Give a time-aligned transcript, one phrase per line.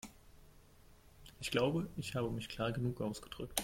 [1.41, 3.59] Ich glaube, ich habe mich klar genug ausgedrückt.